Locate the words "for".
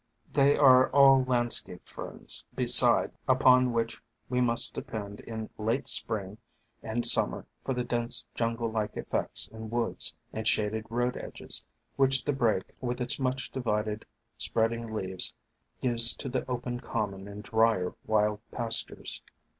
7.63-7.75